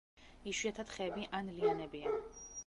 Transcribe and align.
იშვიათად 0.51 0.93
ხეები 0.93 1.27
ან 1.41 1.53
ლიანებია. 1.59 2.17